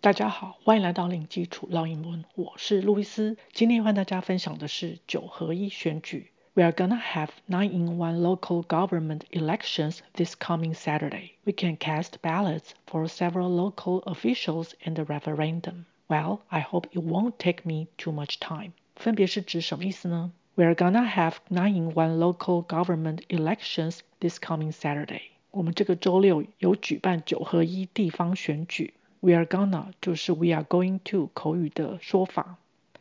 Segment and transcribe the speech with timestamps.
[0.00, 3.37] 大家好，欢迎来到零基础绕英文，我是路易斯。
[3.53, 6.31] 今天和大家分享的是九合一选举。
[6.55, 11.33] We are gonna have nine-in-one local government elections this coming Saturday.
[11.43, 15.85] We can cast ballots for several local officials and a referendum.
[16.07, 18.71] Well, I hope it won't take me too much time.
[18.95, 20.31] 分别是指什么意思呢？
[20.55, 25.21] We are gonna have nine-in-one local government elections this coming Saturday.
[25.51, 28.95] 我们这个周六有举办九合一地方选举。
[29.21, 32.57] We are gonna 就是 we are going to 口语的说法。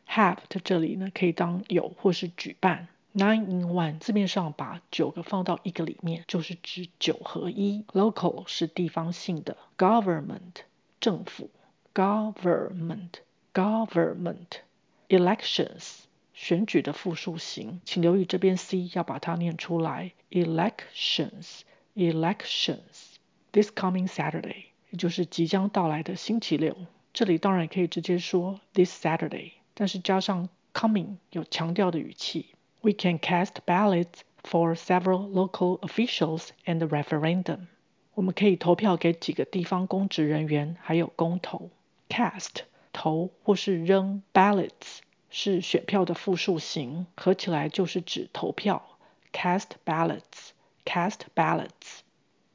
[0.07, 2.89] Have 在这里呢可以当有或是举办。
[3.13, 7.85] Nine in one 字面上把九个放到一个里面，就是指九合一。
[7.93, 10.63] Local 是地方性的，government
[11.01, 11.51] 政府
[11.93, 13.15] ，government
[13.53, 14.61] government
[15.09, 16.01] elections
[16.35, 20.13] 选举的复数形，请留意这边 c 要把它念出来。
[20.31, 21.63] Elections
[21.97, 23.17] elections
[23.51, 24.70] this coming Saturday。
[24.91, 26.77] 也就是即将到来的星期六。
[27.13, 32.55] 这里当然也可以直接说 this Saturday，但是加上 coming 有强调的语气。
[32.83, 37.67] We can cast ballots for several local officials and a referendum。
[38.15, 41.71] 我们可以投票给几个地方公职人员，还有公投。
[42.09, 44.99] Cast 投或是扔，ballots
[45.31, 48.99] 是选票的复数形，合起来就是指投票。
[49.33, 52.01] Cast ballots，cast ballots。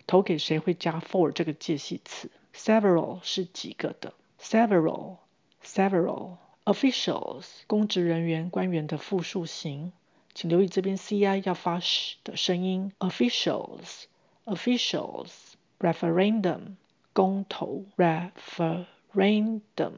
[0.07, 2.31] 投给谁会加 for 这个介系词？
[2.55, 5.19] Several 是几个的，several
[5.65, 9.93] several officials 公职人员官员的复数形，
[10.35, 12.93] 请留意这边 ci 要发 sh 的声音。
[12.99, 14.05] Officials
[14.45, 15.31] officials
[15.79, 16.77] referendum
[17.13, 19.93] 公投 referendum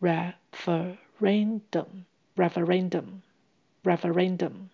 [0.00, 2.04] referendum
[2.36, 3.22] referendum
[3.84, 4.68] referendum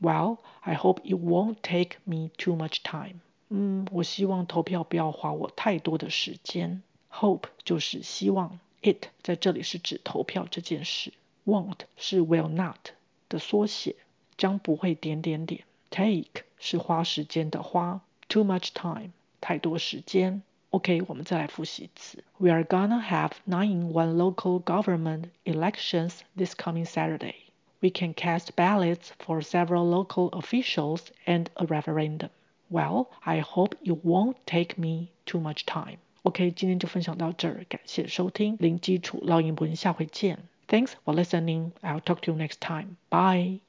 [0.00, 3.20] Well, I hope it won't take me too much time.
[3.52, 6.82] 嗯，我希望投票不要花我太多的时间。
[7.10, 11.12] Hope 就是希望，it 在这里是指投票这件事，
[11.46, 12.90] won't 是 will not
[13.28, 13.96] 的缩写，
[14.36, 15.64] 将不会点点点。
[15.90, 20.42] Take 是花时间的花，too much time 太多时间。
[20.70, 22.22] OK，我们再来复习一次。
[22.36, 27.36] We are gonna have nine-in-one local government elections this coming Saturday.
[27.80, 32.28] We can cast ballots for several local officials and a referendum.
[32.72, 35.98] Well, I hope it won't take me too much time.
[36.22, 40.38] OK，今天就分享到这儿，感谢收听零基础绕英文，下回见。
[40.68, 41.72] Thanks for listening.
[41.80, 42.96] I'll talk to you next time.
[43.08, 43.60] Bye.